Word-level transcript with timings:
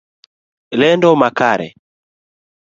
Lendo 0.79 1.09
makende. 1.21 1.69